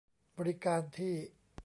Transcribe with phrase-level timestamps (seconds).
[0.37, 1.15] บริการที่